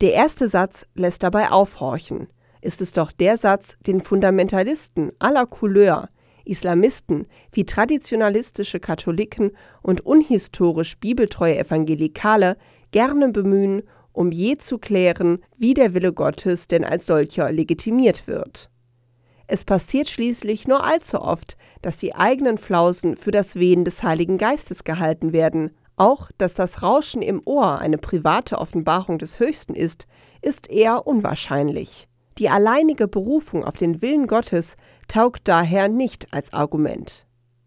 Der 0.00 0.14
erste 0.14 0.48
Satz 0.48 0.84
lässt 0.96 1.22
dabei 1.22 1.52
aufhorchen. 1.52 2.26
Ist 2.60 2.82
es 2.82 2.92
doch 2.92 3.12
der 3.12 3.36
Satz, 3.36 3.76
den 3.86 4.00
Fundamentalisten 4.00 5.12
aller 5.20 5.46
Couleur, 5.46 6.08
Islamisten 6.44 7.26
wie 7.52 7.64
traditionalistische 7.64 8.80
Katholiken 8.80 9.52
und 9.82 10.04
unhistorisch 10.04 10.98
bibeltreue 10.98 11.58
Evangelikale 11.58 12.56
gerne 12.90 13.30
bemühen, 13.30 13.82
um 14.12 14.30
je 14.30 14.56
zu 14.56 14.78
klären, 14.78 15.38
wie 15.58 15.74
der 15.74 15.94
Wille 15.94 16.12
Gottes 16.12 16.68
denn 16.68 16.84
als 16.84 17.06
solcher 17.06 17.50
legitimiert 17.52 18.26
wird. 18.26 18.70
Es 19.46 19.64
passiert 19.64 20.08
schließlich 20.08 20.66
nur 20.66 20.84
allzu 20.84 21.20
oft, 21.20 21.56
dass 21.82 21.98
die 21.98 22.14
eigenen 22.14 22.56
Flausen 22.56 23.16
für 23.16 23.30
das 23.30 23.56
Wehen 23.56 23.84
des 23.84 24.02
Heiligen 24.02 24.38
Geistes 24.38 24.84
gehalten 24.84 25.32
werden. 25.32 25.70
Auch, 25.96 26.30
dass 26.38 26.54
das 26.54 26.82
Rauschen 26.82 27.20
im 27.20 27.42
Ohr 27.44 27.78
eine 27.78 27.98
private 27.98 28.58
Offenbarung 28.58 29.18
des 29.18 29.38
Höchsten 29.38 29.74
ist, 29.74 30.06
ist 30.40 30.70
eher 30.70 31.06
unwahrscheinlich. 31.06 32.08
Die 32.38 32.48
alleinige 32.48 33.06
Berufung 33.06 33.64
auf 33.64 33.76
den 33.76 34.02
Willen 34.02 34.26
Gottes 34.26 34.76
taugt 35.08 35.42
daher 35.44 35.88
nicht 35.88 36.32
als 36.32 36.52
Argument. 36.52 37.26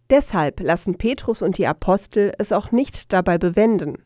Deshalb 0.10 0.60
lassen 0.60 0.98
Petrus 0.98 1.42
und 1.42 1.58
die 1.58 1.68
Apostel 1.68 2.34
es 2.38 2.52
auch 2.52 2.72
nicht 2.72 3.12
dabei 3.14 3.38
bewenden. 3.38 4.04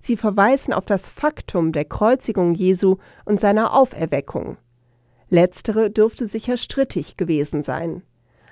Sie 0.00 0.16
verweisen 0.16 0.72
auf 0.74 0.84
das 0.84 1.08
Faktum 1.08 1.72
der 1.72 1.84
Kreuzigung 1.84 2.54
Jesu 2.54 2.96
und 3.24 3.38
seiner 3.38 3.74
Auferweckung. 3.74 4.56
Letztere 5.28 5.90
dürfte 5.90 6.26
sicher 6.26 6.56
strittig 6.56 7.16
gewesen 7.16 7.62
sein. 7.62 8.02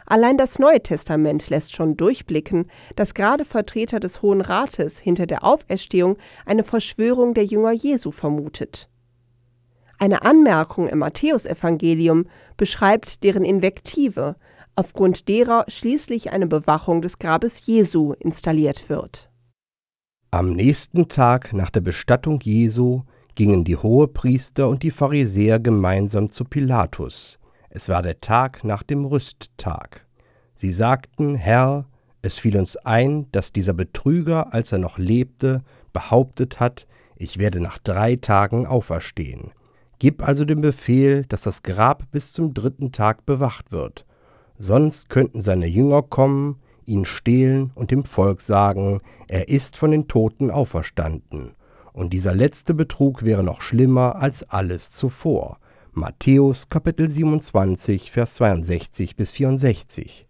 Allein 0.07 0.39
das 0.39 0.59
Neue 0.59 0.83
Testament 0.83 1.51
lässt 1.51 1.75
schon 1.75 1.97
durchblicken, 1.97 2.71
dass 2.97 3.15
gerade 3.15 3.45
Vertreter 3.45 4.01
des 4.01 4.23
Hohen 4.23 4.41
Rates 4.41 4.99
hinter 4.99 5.27
der 5.27 5.45
Auferstehung 5.45 6.17
eine 6.47 6.65
Verschwörung 6.65 7.35
der 7.35 7.45
Jünger 7.45 7.73
Jesu 7.73 8.11
vermutet. 8.11 8.89
Eine 10.03 10.23
Anmerkung 10.23 10.89
im 10.89 11.01
Matthäusevangelium 11.01 12.25
beschreibt 12.57 13.23
deren 13.23 13.45
Invektive, 13.45 14.37
aufgrund 14.75 15.29
derer 15.29 15.67
schließlich 15.69 16.33
eine 16.33 16.47
Bewachung 16.47 17.03
des 17.03 17.19
Grabes 17.19 17.67
Jesu 17.67 18.15
installiert 18.15 18.89
wird. 18.89 19.31
Am 20.31 20.55
nächsten 20.55 21.09
Tag 21.09 21.53
nach 21.53 21.69
der 21.69 21.83
Bestattung 21.83 22.41
Jesu 22.41 23.03
gingen 23.35 23.63
die 23.65 23.77
Hohepriester 23.77 24.71
und 24.71 24.83
die 24.83 24.91
Pharisäer 24.91 25.61
gemeinsam 25.61 26.31
zu 26.31 26.45
Pilatus. 26.45 27.39
Es 27.69 27.91
war 27.91 28.01
der 28.01 28.23
Tag 28.23 28.65
nach 28.65 28.83
dem 28.83 29.05
Rüsttag. 29.05 30.07
Sie 30.55 30.73
sagten, 30.73 31.35
Herr, 31.35 31.85
es 32.23 32.39
fiel 32.39 32.57
uns 32.57 32.79
ein, 32.79 33.27
dass 33.33 33.53
dieser 33.53 33.75
Betrüger, 33.75 34.55
als 34.55 34.73
er 34.73 34.79
noch 34.79 34.97
lebte, 34.97 35.63
behauptet 35.93 36.59
hat, 36.59 36.87
ich 37.17 37.37
werde 37.37 37.61
nach 37.61 37.77
drei 37.77 38.17
Tagen 38.17 38.67
auferstehen. 38.67 39.53
Gib 40.01 40.27
also 40.27 40.47
den 40.47 40.63
Befehl, 40.63 41.27
dass 41.27 41.43
das 41.43 41.63
Grab 41.63 42.11
bis 42.11 42.33
zum 42.33 42.55
dritten 42.55 42.91
Tag 42.91 43.27
bewacht 43.27 43.71
wird. 43.71 44.07
Sonst 44.59 45.11
könnten 45.11 45.43
seine 45.43 45.67
Jünger 45.67 46.03
kommen, 46.03 46.59
ihn 46.87 47.05
stehlen 47.05 47.71
und 47.75 47.91
dem 47.91 48.05
Volk 48.05 48.41
sagen, 48.41 49.03
er 49.29 49.49
ist 49.49 49.77
von 49.77 49.91
den 49.91 50.09
Toten 50.09 50.51
auferstanden. 50.51 51.55
Und 51.93 52.15
dieser 52.15 52.35
letzte 52.35 52.73
Betrug 52.73 53.25
wäre 53.25 53.43
noch 53.43 53.61
schlimmer 53.61 54.17
als 54.17 54.43
alles 54.49 54.91
zuvor. 54.91 55.59
Matthäus 55.93 56.71
Kapitel 56.71 57.11
27, 57.11 58.11
Vers 58.11 58.35
62 58.37 59.17
bis 59.17 59.33
64. 59.33 60.27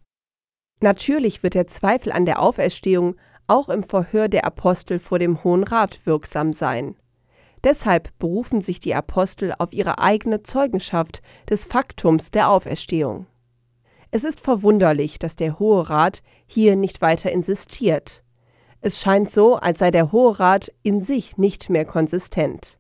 Natürlich 0.81 1.45
wird 1.45 1.55
der 1.55 1.69
Zweifel 1.69 2.11
an 2.11 2.27
der 2.27 2.41
Auferstehung 2.41 3.15
auch 3.47 3.69
im 3.69 3.85
Verhör 3.85 4.27
der 4.27 4.47
Apostel 4.47 4.99
vor 4.99 5.21
dem 5.21 5.45
Hohen 5.45 5.63
Rat 5.63 6.01
wirksam 6.07 6.53
sein. 6.53 6.97
Deshalb 7.63 8.17
berufen 8.19 8.63
sich 8.63 8.81
die 8.81 8.95
Apostel 8.95 9.55
auf 9.59 9.73
ihre 9.73 9.99
eigene 9.99 10.43
Zeugenschaft 10.43 11.23
des 11.49 11.67
Faktums 11.67 12.31
der 12.31 12.49
Auferstehung. 12.49 13.27
Es 14.11 14.25
ist 14.25 14.41
verwunderlich, 14.41 15.19
dass 15.19 15.37
der 15.37 15.59
Hohe 15.59 15.89
Rat 15.89 16.23
hier 16.47 16.75
nicht 16.75 17.01
weiter 17.01 17.31
insistiert. 17.31 18.25
Es 18.81 18.99
scheint 18.99 19.31
so, 19.31 19.57
als 19.57 19.79
sei 19.79 19.91
der 19.91 20.11
Hohe 20.11 20.41
Rat 20.41 20.73
in 20.83 21.03
sich 21.03 21.37
nicht 21.37 21.71
mehr 21.71 21.85
konsistent. 21.85 22.79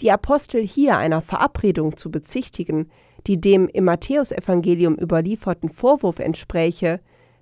Die 0.00 0.10
Apostel 0.10 0.66
hier 0.66 0.96
einer 0.96 1.22
Verabredung 1.22 1.96
zu 1.96 2.10
bezichtigen, 2.10 2.90
die 3.26 3.40
dem 3.40 3.68
im 3.68 3.84
Matthäusevangelium 3.84 4.96
überlieferten 4.96 5.68
Vorwurf 5.70 6.18
entspräche, 6.18 7.00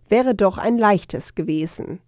wäre 0.09 0.35
doch 0.35 0.59
ein 0.59 0.79
leichtes 0.79 1.35
gewesen. 1.35 2.01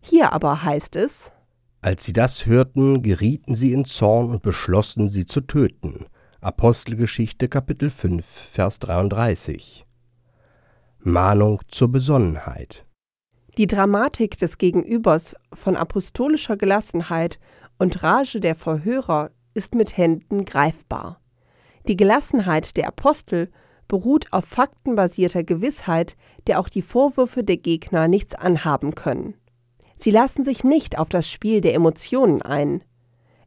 Hier 0.00 0.32
aber 0.32 0.62
heißt 0.62 0.96
es, 0.96 1.32
Als 1.82 2.04
sie 2.04 2.12
das 2.12 2.44
hörten, 2.44 3.02
gerieten 3.02 3.54
sie 3.54 3.72
in 3.72 3.86
Zorn 3.86 4.28
und 4.28 4.42
beschlossen, 4.42 5.08
sie 5.08 5.24
zu 5.24 5.40
töten. 5.40 6.04
Apostelgeschichte 6.42 7.48
Kapitel 7.48 7.88
5, 7.88 8.22
Vers 8.26 8.80
33. 8.80 9.86
Mahnung 10.98 11.62
zur 11.68 11.90
Besonnenheit. 11.90 12.84
Die 13.56 13.66
Dramatik 13.66 14.36
des 14.36 14.58
Gegenübers 14.58 15.34
von 15.54 15.74
apostolischer 15.74 16.58
Gelassenheit 16.58 17.38
und 17.78 18.02
Rage 18.02 18.40
der 18.40 18.56
Verhörer 18.56 19.30
ist 19.54 19.74
mit 19.74 19.96
Händen 19.96 20.44
greifbar. 20.44 21.18
Die 21.88 21.96
Gelassenheit 21.96 22.76
der 22.76 22.88
Apostel 22.88 23.50
beruht 23.88 24.30
auf 24.34 24.44
faktenbasierter 24.44 25.44
Gewissheit, 25.44 26.18
der 26.46 26.60
auch 26.60 26.68
die 26.68 26.82
Vorwürfe 26.82 27.42
der 27.42 27.56
Gegner 27.56 28.06
nichts 28.06 28.34
anhaben 28.34 28.94
können. 28.94 29.32
Sie 30.02 30.10
lassen 30.10 30.44
sich 30.44 30.64
nicht 30.64 30.98
auf 30.98 31.10
das 31.10 31.30
Spiel 31.30 31.60
der 31.60 31.74
Emotionen 31.74 32.40
ein. 32.40 32.82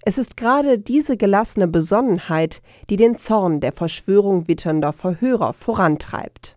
Es 0.05 0.19
ist 0.19 0.38
gerade 0.38 0.77
diese 0.77 1.17
gelassene 1.17 1.67
Besonnenheit, 1.67 2.62
die 2.91 2.95
den 2.95 3.17
Zorn 3.17 3.60
der 3.60 3.72
Verschwörung 3.72 4.48
witternder 4.48 4.93
Verhörer 4.93 5.53
vorantreibt. 5.53 6.55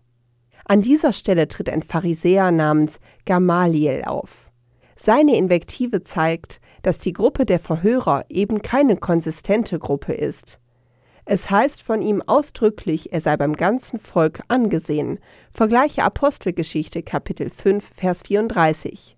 An 0.65 0.83
dieser 0.83 1.13
Stelle 1.13 1.47
tritt 1.47 1.69
ein 1.69 1.81
Pharisäer 1.81 2.51
namens 2.51 2.99
Gamaliel 3.25 4.03
auf. 4.05 4.51
Seine 4.95 5.35
Invektive 5.35 6.03
zeigt, 6.03 6.59
dass 6.83 6.99
die 6.99 7.13
Gruppe 7.13 7.45
der 7.45 7.59
Verhörer 7.59 8.25
eben 8.29 8.61
keine 8.61 8.97
konsistente 8.97 9.79
Gruppe 9.79 10.13
ist. 10.13 10.59
Es 11.25 11.49
heißt 11.49 11.81
von 11.81 12.03
ihm 12.03 12.21
ausdrücklich, 12.21 13.13
er 13.13 13.21
sei 13.21 13.35
beim 13.35 13.55
ganzen 13.55 13.97
Volk 13.97 14.41
angesehen. 14.47 15.17
Vergleiche 15.51 16.03
Apostelgeschichte 16.03 17.01
Kapitel 17.01 17.49
5 17.49 17.83
Vers 17.95 18.21
34. 18.21 19.16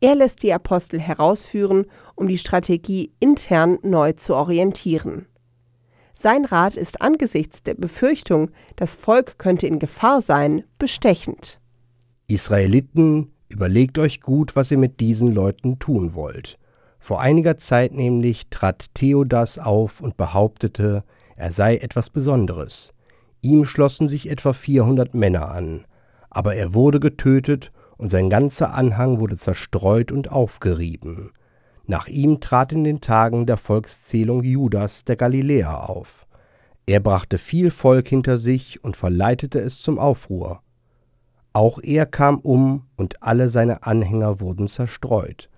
Er 0.00 0.14
lässt 0.14 0.42
die 0.42 0.52
Apostel 0.52 1.00
herausführen, 1.00 1.86
um 2.14 2.28
die 2.28 2.38
Strategie 2.38 3.12
intern 3.18 3.78
neu 3.82 4.12
zu 4.12 4.34
orientieren. 4.34 5.26
Sein 6.12 6.44
Rat 6.44 6.76
ist 6.76 7.02
angesichts 7.02 7.62
der 7.62 7.74
Befürchtung, 7.74 8.50
das 8.76 8.94
Volk 8.94 9.38
könnte 9.38 9.66
in 9.66 9.78
Gefahr 9.78 10.20
sein, 10.20 10.64
bestechend. 10.78 11.60
Israeliten, 12.26 13.32
Überlegt 13.48 13.98
euch 13.98 14.20
gut, 14.20 14.56
was 14.56 14.70
ihr 14.70 14.78
mit 14.78 15.00
diesen 15.00 15.32
Leuten 15.32 15.78
tun 15.78 16.14
wollt. 16.14 16.56
Vor 16.98 17.20
einiger 17.20 17.56
Zeit 17.58 17.92
nämlich 17.92 18.48
trat 18.50 18.94
Theodas 18.94 19.58
auf 19.58 20.00
und 20.00 20.16
behauptete, 20.16 21.04
er 21.36 21.52
sei 21.52 21.76
etwas 21.76 22.10
Besonderes. 22.10 22.92
Ihm 23.42 23.64
schlossen 23.64 24.08
sich 24.08 24.28
etwa 24.28 24.52
400 24.52 25.14
Männer 25.14 25.52
an, 25.52 25.84
aber 26.30 26.56
er 26.56 26.74
wurde 26.74 26.98
getötet 26.98 27.70
und 27.96 28.08
sein 28.08 28.30
ganzer 28.30 28.74
Anhang 28.74 29.20
wurde 29.20 29.36
zerstreut 29.36 30.12
und 30.12 30.30
aufgerieben. 30.30 31.32
Nach 31.86 32.08
ihm 32.08 32.40
trat 32.40 32.72
in 32.72 32.84
den 32.84 33.00
Tagen 33.00 33.46
der 33.46 33.56
Volkszählung 33.56 34.42
Judas 34.42 35.04
der 35.04 35.16
Galiläer 35.16 35.88
auf. 35.88 36.26
Er 36.86 37.00
brachte 37.00 37.38
viel 37.38 37.70
Volk 37.70 38.08
hinter 38.08 38.38
sich 38.38 38.82
und 38.84 38.96
verleitete 38.96 39.60
es 39.60 39.80
zum 39.80 39.98
Aufruhr. 39.98 40.60
Auch 41.52 41.78
er 41.82 42.06
kam 42.06 42.38
um 42.38 42.86
und 42.96 43.22
alle 43.22 43.48
seine 43.48 43.84
Anhänger 43.84 44.40
wurden 44.40 44.68
zerstreut. 44.68 45.48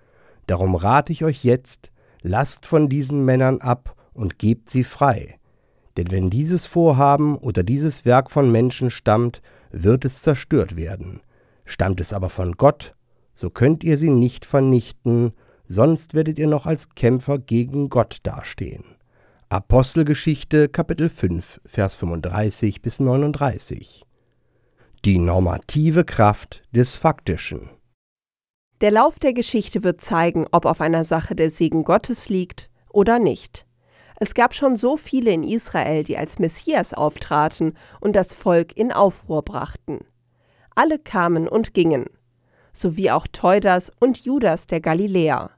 Darum 0.47 0.75
rate 0.75 1.11
ich 1.11 1.23
euch 1.23 1.43
jetzt, 1.43 1.91
lasst 2.21 2.65
von 2.65 2.89
diesen 2.89 3.25
Männern 3.25 3.59
ab 3.59 3.95
und 4.13 4.39
gebt 4.39 4.69
sie 4.69 4.83
frei. 4.83 5.39
Denn 5.97 6.11
wenn 6.11 6.29
dieses 6.29 6.65
Vorhaben 6.65 7.37
oder 7.37 7.63
dieses 7.63 8.05
Werk 8.05 8.31
von 8.31 8.51
Menschen 8.51 8.89
stammt, 8.89 9.41
wird 9.71 10.05
es 10.05 10.21
zerstört 10.21 10.75
werden. 10.75 11.21
Stammt 11.69 12.01
es 12.01 12.11
aber 12.11 12.29
von 12.29 12.53
Gott, 12.53 12.95
so 13.33 13.49
könnt 13.49 13.83
ihr 13.85 13.95
sie 13.95 14.09
nicht 14.09 14.43
vernichten, 14.43 15.31
sonst 15.67 16.13
werdet 16.13 16.37
ihr 16.37 16.47
noch 16.47 16.65
als 16.65 16.89
Kämpfer 16.95 17.39
gegen 17.39 17.89
Gott 17.89 18.17
dastehen. 18.23 18.83
Apostelgeschichte 19.47 20.67
Kapitel 20.67 21.09
5 21.09 21.61
Vers 21.65 21.95
35 21.95 22.81
bis 22.81 22.99
39 22.99 24.05
die 25.05 25.17
normative 25.17 26.03
Kraft 26.03 26.61
des 26.71 26.95
Faktischen. 26.95 27.69
Der 28.81 28.91
Lauf 28.91 29.17
der 29.17 29.33
Geschichte 29.33 29.83
wird 29.83 30.01
zeigen, 30.01 30.45
ob 30.51 30.65
auf 30.65 30.81
einer 30.81 31.05
Sache 31.05 31.35
der 31.35 31.49
Segen 31.49 31.85
Gottes 31.85 32.27
liegt 32.27 32.69
oder 32.89 33.17
nicht. 33.17 33.65
Es 34.19 34.33
gab 34.33 34.53
schon 34.53 34.75
so 34.75 34.97
viele 34.97 35.31
in 35.31 35.43
Israel, 35.43 36.03
die 36.03 36.17
als 36.17 36.39
Messias 36.39 36.93
auftraten 36.93 37.77
und 38.01 38.15
das 38.15 38.33
Volk 38.33 38.75
in 38.75 38.91
Aufruhr 38.91 39.43
brachten. 39.43 39.99
Alle 40.79 40.97
kamen 40.97 41.49
und 41.49 41.73
gingen, 41.73 42.05
sowie 42.71 43.11
auch 43.11 43.27
Teudas 43.27 43.91
und 43.99 44.23
Judas 44.23 44.65
der 44.65 44.79
Galiläer. 44.79 45.51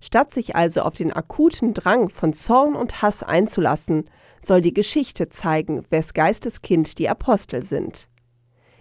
Statt 0.00 0.32
sich 0.32 0.56
also 0.56 0.80
auf 0.80 0.94
den 0.94 1.12
akuten 1.12 1.74
Drang 1.74 2.08
von 2.08 2.32
Zorn 2.32 2.74
und 2.74 3.02
Hass 3.02 3.22
einzulassen, 3.22 4.08
soll 4.40 4.62
die 4.62 4.72
Geschichte 4.72 5.28
zeigen, 5.28 5.84
wes 5.90 6.14
Geistes 6.14 6.62
Kind 6.62 6.98
die 6.98 7.10
Apostel 7.10 7.62
sind. 7.62 8.08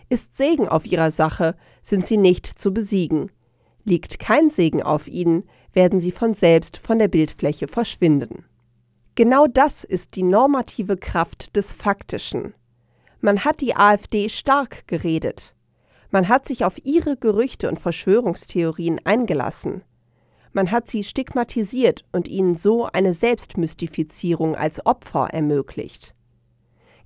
Ist 0.08 0.38
Segen 0.38 0.70
auf 0.70 0.86
ihrer 0.86 1.12
Sache, 1.12 1.58
sind 1.82 2.06
sie 2.06 2.16
nicht 2.16 2.46
zu 2.48 2.74
besiegen. 2.74 3.30
Liegt 3.84 4.20
kein 4.20 4.50
Segen 4.50 4.82
auf 4.82 5.10
ihnen, 5.10 5.44
werden 5.74 6.00
sie 6.00 6.14
von 6.14 6.36
selbst 6.36 6.78
von 6.78 7.00
der 7.00 7.10
Bildfläche 7.10 7.68
verschwinden. 7.68 8.46
Genau 9.16 9.46
das 9.46 9.84
ist 9.84 10.16
die 10.16 10.24
normative 10.24 10.96
Kraft 10.96 11.58
des 11.58 11.74
Faktischen. 11.74 12.54
Man 13.20 13.44
hat 13.46 13.62
die 13.62 13.76
AfD 13.76 14.30
stark 14.30 14.88
geredet. 14.88 15.56
Man 16.12 16.30
hat 16.30 16.46
sich 16.46 16.64
auf 16.64 16.84
ihre 16.84 17.18
Gerüchte 17.18 17.68
und 17.68 17.80
Verschwörungstheorien 17.80 19.02
eingelassen. 19.06 19.84
Man 20.54 20.72
hat 20.72 20.90
sie 20.90 21.04
stigmatisiert 21.04 22.06
und 22.12 22.28
ihnen 22.28 22.56
so 22.56 22.86
eine 22.86 23.14
Selbstmystifizierung 23.14 24.56
als 24.56 24.86
Opfer 24.86 25.28
ermöglicht. 25.32 26.16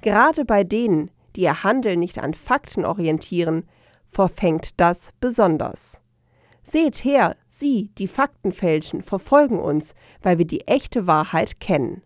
Gerade 0.02 0.46
bei 0.46 0.64
denen, 0.64 1.12
die 1.36 1.42
ihr 1.42 1.64
Handeln 1.64 2.00
nicht 2.00 2.20
an 2.20 2.34
Fakten 2.34 2.86
orientieren, 2.86 3.68
verfängt 4.08 4.80
das 4.80 5.12
besonders. 5.20 6.02
Seht 6.64 7.04
her, 7.04 7.36
Sie, 7.48 7.90
die 7.98 8.08
Fakten 8.08 8.52
fälschen, 8.52 9.02
verfolgen 9.02 9.60
uns, 9.60 9.96
weil 10.22 10.38
wir 10.38 10.46
die 10.46 10.68
echte 10.68 11.08
Wahrheit 11.08 11.60
kennen. 11.60 12.04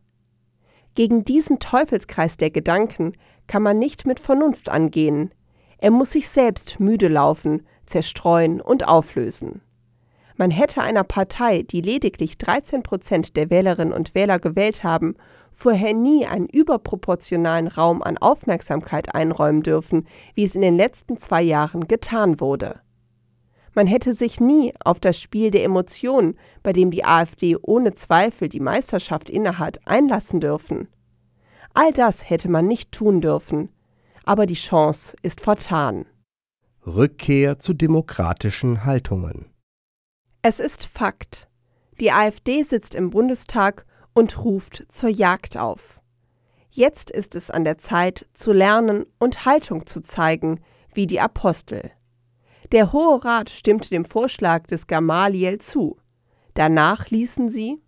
Gegen 0.96 1.26
diesen 1.26 1.60
Teufelskreis 1.60 2.38
der 2.38 2.52
Gedanken 2.52 3.14
kann 3.48 3.64
man 3.64 3.80
nicht 3.80 4.06
mit 4.06 4.20
Vernunft 4.20 4.70
angehen. 4.70 5.34
Er 5.78 5.92
muss 5.92 6.12
sich 6.12 6.30
selbst 6.30 6.80
müde 6.80 7.08
laufen, 7.08 7.66
zerstreuen 7.86 8.62
und 8.62 8.88
auflösen. 8.88 9.62
Man 10.38 10.52
hätte 10.52 10.82
einer 10.82 11.04
Partei, 11.04 11.62
die 11.62 11.82
lediglich 11.82 12.38
13 12.38 12.84
Prozent 12.84 13.38
der 13.38 13.50
Wählerinnen 13.50 13.94
und 13.94 14.16
Wähler 14.16 14.40
gewählt 14.40 14.84
haben 14.84 15.16
vorher 15.56 15.94
nie 15.94 16.26
einen 16.26 16.48
überproportionalen 16.48 17.68
Raum 17.68 18.04
an 18.04 18.18
Aufmerksamkeit 18.18 19.16
einräumen 19.16 19.64
dürfen, 19.64 20.06
wie 20.36 20.44
es 20.44 20.54
in 20.54 20.62
den 20.62 20.76
letzten 20.76 21.18
zwei 21.18 21.42
Jahren 21.42 21.88
getan 21.88 22.40
wurde. 22.40 22.82
Man 23.74 23.88
hätte 23.88 24.14
sich 24.14 24.40
nie 24.40 24.74
auf 24.84 25.00
das 25.00 25.20
Spiel 25.20 25.52
der 25.52 25.64
Emotionen, 25.64 26.38
bei 26.62 26.72
dem 26.72 26.92
die 26.92 27.04
AfD 27.04 27.58
ohne 27.62 27.94
Zweifel 27.94 28.48
die 28.48 28.60
Meisterschaft 28.60 29.30
innehat, 29.30 29.86
einlassen 29.86 30.40
dürfen. 30.40 30.88
All 31.76 31.92
das 31.92 32.30
hätte 32.30 32.50
man 32.50 32.68
nicht 32.68 32.92
tun 32.92 33.22
dürfen, 33.22 33.70
aber 34.24 34.46
die 34.46 34.56
Chance 34.56 35.16
ist 35.22 35.42
vertan. 35.42 36.06
Rückkehr 36.88 37.60
zu 37.60 37.74
demokratischen 37.74 38.86
Haltungen. 38.86 39.46
Es 40.42 40.60
ist 40.60 40.86
Fakt. 40.86 41.50
Die 42.00 42.12
AfD 42.12 42.64
sitzt 42.64 42.96
im 42.96 43.10
Bundestag 43.10 43.86
und 44.14 44.44
ruft 44.44 44.86
zur 44.90 45.10
Jagd 45.10 45.58
auf. 45.58 46.00
Jetzt 46.70 47.12
ist 47.12 47.36
es 47.36 47.52
an 47.52 47.64
der 47.64 47.78
Zeit, 47.78 48.28
zu 48.34 48.52
lernen 48.52 49.06
und 49.20 49.46
Haltung 49.46 49.86
zu 49.86 50.02
zeigen, 50.02 50.62
wie 50.94 51.08
die 51.08 51.20
Apostel. 51.20 51.92
Der 52.72 52.94
Hohe 52.94 53.24
Rat 53.24 53.50
stimmte 53.50 53.90
dem 53.90 54.06
Vorschlag 54.06 54.66
des 54.68 54.88
Gamaliel 54.88 55.60
zu. 55.60 55.98
Danach 56.54 57.10
ließen 57.10 57.50
sie 57.50 57.82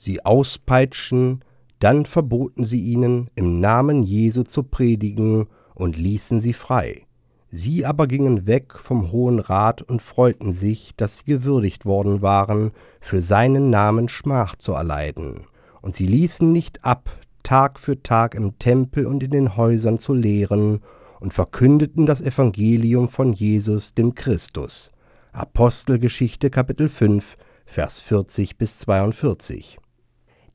sie 0.00 0.24
auspeitschen, 0.24 1.44
dann 1.80 2.06
verboten 2.06 2.64
sie 2.64 2.80
ihnen, 2.80 3.28
im 3.34 3.60
Namen 3.60 4.02
Jesu 4.02 4.44
zu 4.44 4.62
predigen 4.62 5.48
und 5.74 5.98
ließen 5.98 6.40
sie 6.40 6.52
frei. 6.52 7.06
Sie 7.48 7.84
aber 7.84 8.06
gingen 8.06 8.46
weg 8.46 8.78
vom 8.78 9.10
Hohen 9.10 9.40
Rat 9.40 9.82
und 9.82 10.00
freuten 10.00 10.52
sich, 10.52 10.94
dass 10.96 11.18
sie 11.18 11.24
gewürdigt 11.24 11.84
worden 11.84 12.22
waren, 12.22 12.70
für 13.00 13.18
seinen 13.18 13.70
Namen 13.70 14.08
Schmach 14.08 14.54
zu 14.54 14.72
erleiden 14.72 15.46
und 15.82 15.96
sie 15.96 16.06
ließen 16.06 16.52
nicht 16.52 16.84
ab, 16.84 17.10
Tag 17.42 17.78
für 17.78 18.02
Tag 18.02 18.34
im 18.34 18.58
Tempel 18.58 19.06
und 19.06 19.22
in 19.22 19.30
den 19.30 19.56
Häusern 19.56 19.98
zu 19.98 20.14
lehren 20.14 20.80
und 21.20 21.32
verkündeten 21.34 22.06
das 22.06 22.20
Evangelium 22.20 23.08
von 23.08 23.32
Jesus, 23.32 23.94
dem 23.94 24.14
Christus. 24.14 24.90
Apostelgeschichte 25.32 26.50
Kapitel 26.50 26.88
5, 26.88 27.36
Vers 27.64 28.00
40 28.00 28.58
bis 28.58 28.78
42. 28.80 29.79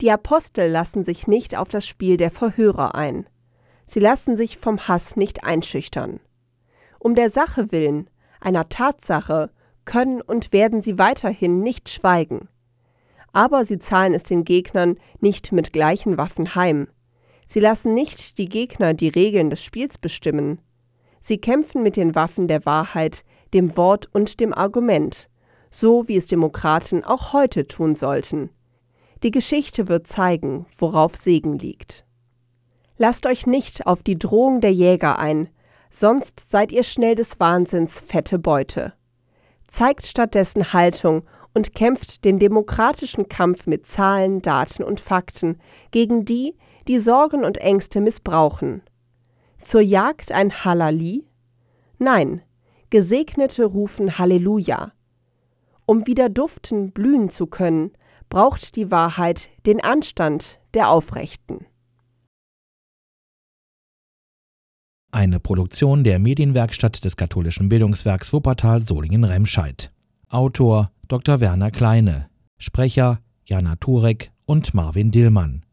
Die 0.00 0.10
Apostel 0.10 0.70
lassen 0.70 1.04
sich 1.04 1.26
nicht 1.26 1.56
auf 1.56 1.68
das 1.68 1.86
Spiel 1.86 2.16
der 2.16 2.30
Verhörer 2.30 2.94
ein. 2.94 3.26
Sie 3.86 4.00
lassen 4.00 4.36
sich 4.36 4.58
vom 4.58 4.88
Hass 4.88 5.16
nicht 5.16 5.44
einschüchtern. 5.44 6.20
Um 6.98 7.14
der 7.14 7.30
Sache 7.30 7.72
willen, 7.72 8.10
einer 8.40 8.68
Tatsache, 8.68 9.50
können 9.84 10.20
und 10.20 10.52
werden 10.52 10.82
sie 10.82 10.98
weiterhin 10.98 11.60
nicht 11.60 11.88
schweigen 11.88 12.48
aber 13.36 13.66
sie 13.66 13.78
zahlen 13.78 14.14
es 14.14 14.22
den 14.22 14.44
Gegnern 14.44 14.96
nicht 15.20 15.52
mit 15.52 15.70
gleichen 15.74 16.16
Waffen 16.16 16.54
heim. 16.54 16.88
Sie 17.46 17.60
lassen 17.60 17.92
nicht 17.92 18.38
die 18.38 18.48
Gegner 18.48 18.94
die 18.94 19.10
Regeln 19.10 19.50
des 19.50 19.62
Spiels 19.62 19.98
bestimmen. 19.98 20.58
Sie 21.20 21.36
kämpfen 21.36 21.82
mit 21.82 21.96
den 21.96 22.14
Waffen 22.14 22.48
der 22.48 22.64
Wahrheit, 22.64 23.26
dem 23.52 23.76
Wort 23.76 24.08
und 24.14 24.40
dem 24.40 24.54
Argument, 24.54 25.28
so 25.70 26.08
wie 26.08 26.16
es 26.16 26.28
Demokraten 26.28 27.04
auch 27.04 27.34
heute 27.34 27.66
tun 27.66 27.94
sollten. 27.94 28.48
Die 29.22 29.30
Geschichte 29.30 29.88
wird 29.88 30.06
zeigen, 30.06 30.66
worauf 30.78 31.16
Segen 31.16 31.58
liegt. 31.58 32.04
Lasst 32.98 33.26
euch 33.26 33.46
nicht 33.46 33.86
auf 33.86 34.02
die 34.02 34.18
Drohung 34.18 34.60
der 34.60 34.72
Jäger 34.72 35.18
ein, 35.18 35.48
sonst 35.90 36.50
seid 36.50 36.72
ihr 36.72 36.82
schnell 36.82 37.14
des 37.14 37.40
Wahnsinns 37.40 38.00
fette 38.00 38.38
Beute. 38.38 38.92
Zeigt 39.68 40.06
stattdessen 40.06 40.72
Haltung 40.72 41.24
und 41.54 41.74
kämpft 41.74 42.24
den 42.24 42.38
demokratischen 42.38 43.28
Kampf 43.28 43.66
mit 43.66 43.86
Zahlen, 43.86 44.42
Daten 44.42 44.82
und 44.82 45.00
Fakten 45.00 45.58
gegen 45.90 46.24
die, 46.24 46.54
die 46.86 46.98
Sorgen 46.98 47.44
und 47.44 47.58
Ängste 47.58 48.00
missbrauchen. 48.00 48.82
Zur 49.60 49.80
Jagd 49.80 50.32
ein 50.32 50.64
Halali? 50.64 51.26
Nein, 51.98 52.42
Gesegnete 52.90 53.64
rufen 53.64 54.18
Halleluja. 54.18 54.92
Um 55.86 56.06
wieder 56.06 56.28
duften, 56.28 56.92
blühen 56.92 57.30
zu 57.30 57.46
können, 57.46 57.92
braucht 58.28 58.76
die 58.76 58.90
Wahrheit 58.90 59.50
den 59.66 59.80
Anstand 59.80 60.60
der 60.74 60.88
Aufrechten. 60.88 61.66
Eine 65.12 65.40
Produktion 65.40 66.04
der 66.04 66.18
Medienwerkstatt 66.18 67.04
des 67.04 67.16
katholischen 67.16 67.68
Bildungswerks 67.68 68.32
Wuppertal 68.32 68.82
Solingen-Remscheid. 68.82 69.92
Autor 70.28 70.90
Dr. 71.08 71.40
Werner 71.40 71.70
Kleine, 71.70 72.28
Sprecher 72.58 73.20
Jana 73.44 73.76
Turek 73.76 74.32
und 74.44 74.74
Marvin 74.74 75.10
Dillmann. 75.10 75.65